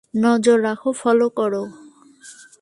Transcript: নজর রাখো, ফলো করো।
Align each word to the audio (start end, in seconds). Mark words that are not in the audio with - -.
নজর 0.13 0.57
রাখো, 0.63 0.89
ফলো 0.91 1.27
করো। 1.29 1.63